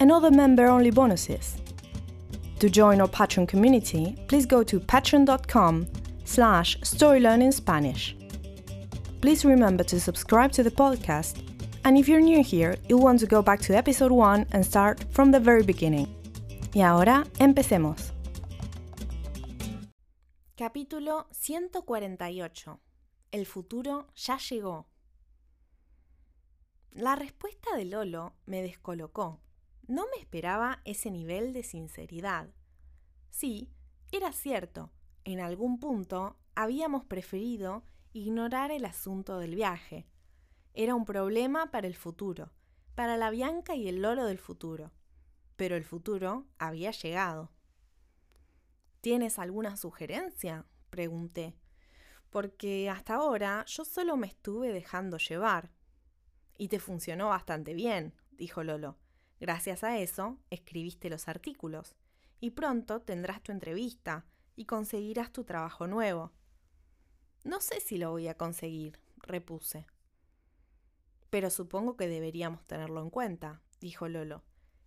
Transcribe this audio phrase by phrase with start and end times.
[0.00, 1.56] and other member-only bonuses.
[2.60, 5.86] To join our Patreon community, please go to patreon.com
[6.24, 8.14] slash storylearningspanish.
[9.20, 11.42] Please remember to subscribe to the podcast,
[11.84, 15.04] and if you're new here, you'll want to go back to episode 1 and start
[15.10, 16.08] from the very beginning.
[16.74, 18.12] Y ahora, empecemos.
[20.56, 22.80] Capítulo 148.
[23.32, 24.86] El futuro ya llegó.
[26.92, 29.40] La respuesta de Lolo me descolocó.
[29.86, 32.48] No me esperaba ese nivel de sinceridad.
[33.30, 33.70] Sí,
[34.12, 34.90] era cierto,
[35.24, 40.06] en algún punto habíamos preferido ignorar el asunto del viaje.
[40.72, 42.52] Era un problema para el futuro,
[42.94, 44.92] para la Bianca y el Lolo del futuro.
[45.56, 47.50] Pero el futuro había llegado.
[49.00, 50.64] ¿Tienes alguna sugerencia?
[50.88, 51.56] pregunté,
[52.30, 55.70] porque hasta ahora yo solo me estuve dejando llevar.
[56.56, 58.96] Y te funcionó bastante bien, dijo Lolo.
[59.44, 61.94] Gracias a eso, escribiste los artículos,
[62.40, 64.24] y pronto tendrás tu entrevista
[64.56, 66.32] y conseguirás tu trabajo nuevo.
[67.44, 69.86] No sé si lo voy a conseguir, repuse.
[71.28, 74.42] Pero supongo que deberíamos tenerlo en cuenta, dijo Lolo.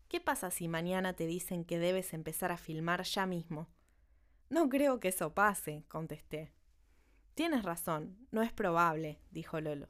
[0.08, 3.70] ¿Qué pasa si mañana te dicen que debes empezar a filmar ya mismo?
[4.50, 6.52] No creo que eso pase, contesté.
[7.36, 9.88] Tienes razón, no es probable, dijo Lolo.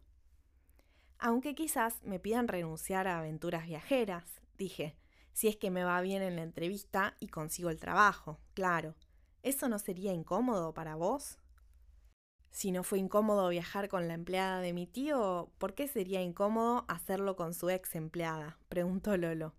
[1.20, 4.98] Aunque quizás me pidan renunciar a aventuras viajeras, dije,
[5.34, 8.96] si es que me va bien en la entrevista y consigo el trabajo, claro.
[9.44, 11.38] ¿Eso no sería incómodo para vos?
[12.50, 16.86] Si no fue incómodo viajar con la empleada de mi tío, ¿por qué sería incómodo
[16.88, 18.58] hacerlo con su ex empleada?
[18.68, 19.54] preguntó Lolo.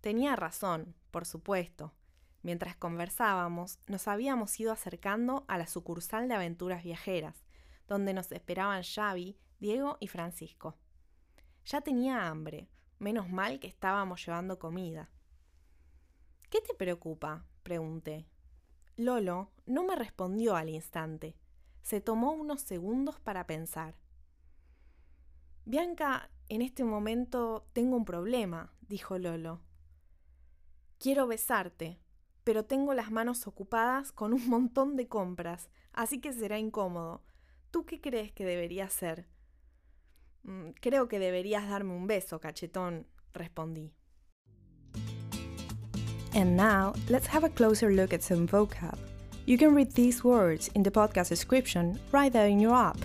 [0.00, 1.94] Tenía razón, por supuesto.
[2.42, 7.44] Mientras conversábamos, nos habíamos ido acercando a la sucursal de aventuras viajeras,
[7.86, 10.76] donde nos esperaban Xavi, Diego y Francisco.
[11.64, 12.68] Ya tenía hambre,
[12.98, 15.08] Menos mal que estábamos llevando comida.
[16.50, 17.44] ¿Qué te preocupa?
[17.62, 18.26] pregunté.
[18.96, 21.36] Lolo no me respondió al instante.
[21.82, 23.94] Se tomó unos segundos para pensar.
[25.64, 29.60] Bianca, en este momento tengo un problema, dijo Lolo.
[30.98, 32.00] Quiero besarte,
[32.42, 37.22] pero tengo las manos ocupadas con un montón de compras, así que será incómodo.
[37.70, 39.28] ¿Tú qué crees que debería hacer?
[40.44, 43.92] Mm, creo que deberías darme un beso, cachetón, respondí.
[46.34, 48.98] And now, let's have a closer look at some vocab.
[49.46, 52.98] You can read these words in the podcast description right there in your app.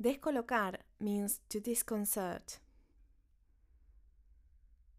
[0.00, 2.58] Descolocar means to disconcert.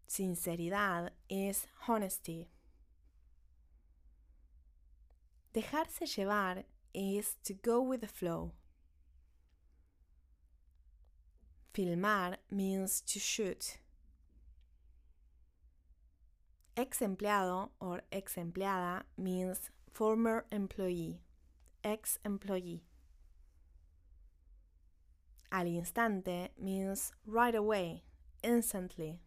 [0.08, 2.48] Sinceridad is honesty.
[5.52, 8.52] Dejarse llevar is to go with the flow.
[11.74, 13.78] Filmar means to shoot.
[16.76, 21.20] Ex empleado or ex empleada means former employee,
[21.82, 22.82] ex employee.
[25.50, 28.02] Al instante means right away,
[28.42, 29.20] instantly.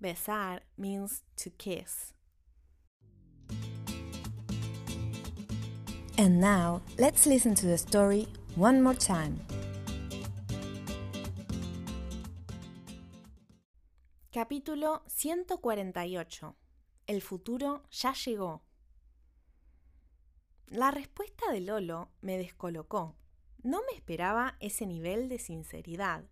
[0.00, 2.14] Besar means to kiss.
[6.20, 9.40] And now, let's listen to the story one more time.
[14.30, 16.56] Capítulo 148.
[17.06, 18.60] El futuro ya llegó.
[20.66, 23.16] La respuesta de Lolo me descolocó.
[23.62, 26.24] No me esperaba ese nivel de sinceridad.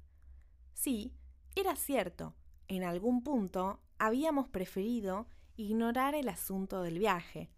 [0.75, 1.14] Sí,
[1.56, 2.35] era cierto,
[2.67, 7.49] en algún punto habíamos preferido ignorar el asunto del viaje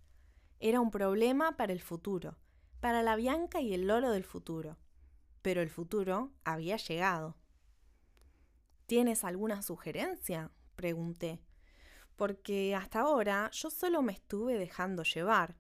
[0.61, 2.37] era un problema para el futuro,
[2.81, 4.77] para la Bianca y el Lolo del futuro.
[5.41, 7.37] Pero el futuro había llegado.
[8.87, 10.51] ¿Tienes alguna sugerencia?
[10.77, 11.43] pregunté,
[12.17, 15.57] porque hasta ahora yo solo me estuve dejando llevar.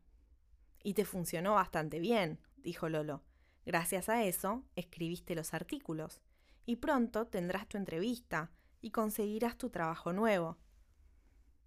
[0.82, 3.22] Y te funcionó bastante bien, dijo Lolo.
[3.66, 6.20] Gracias a eso, escribiste los artículos.
[6.64, 8.50] Y pronto tendrás tu entrevista
[8.80, 10.58] y conseguirás tu trabajo nuevo.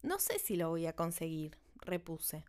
[0.01, 2.45] No sé si lo voy a conseguir, repuse.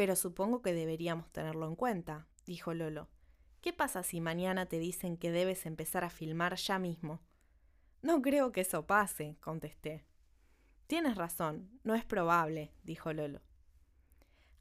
[0.00, 3.10] Pero supongo que deberíamos tenerlo en cuenta, dijo Lolo.
[3.60, 7.20] ¿Qué pasa si mañana te dicen que debes empezar a filmar ya mismo?
[8.00, 10.06] No creo que eso pase, contesté.
[10.86, 13.42] Tienes razón, no es probable, dijo Lolo.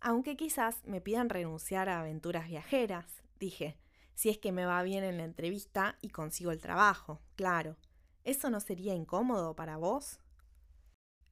[0.01, 3.77] Aunque quizás me pidan renunciar a aventuras viajeras, dije,
[4.15, 7.77] si es que me va bien en la entrevista y consigo el trabajo, claro.
[8.25, 10.19] ¿Eso no sería incómodo para vos?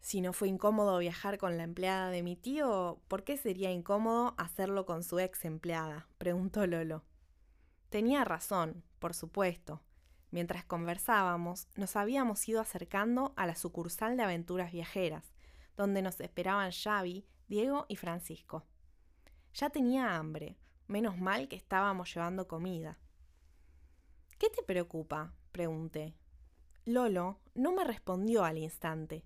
[0.07, 4.35] Si no fue incómodo viajar con la empleada de mi tío, ¿por qué sería incómodo
[4.37, 6.07] hacerlo con su ex empleada?
[6.17, 7.03] preguntó Lolo.
[7.89, 9.81] Tenía razón, por supuesto.
[10.31, 15.25] Mientras conversábamos, nos habíamos ido acercando a la sucursal de aventuras viajeras,
[15.75, 18.65] donde nos esperaban Xavi, Diego y Francisco.
[19.55, 20.57] Ya tenía hambre,
[20.87, 22.97] menos mal que estábamos llevando comida.
[24.39, 25.33] ¿Qué te preocupa?
[25.51, 26.15] pregunté.
[26.85, 29.25] Lolo no me respondió al instante.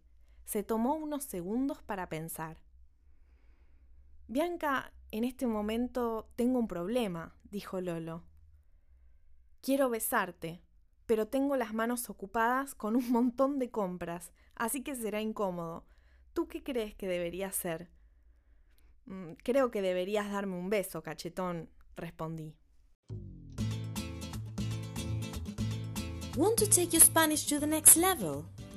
[0.52, 2.58] Se tomó unos segundos para pensar.
[4.28, 8.26] Bianca, en este momento tengo un problema, dijo Lolo.
[9.62, 10.62] Quiero besarte,
[11.06, 15.86] pero tengo las manos ocupadas con un montón de compras, así que será incómodo.
[16.34, 17.90] ¿Tú qué crees que debería hacer?
[19.06, 22.58] Mm, creo que deberías darme un beso, cachetón, respondí.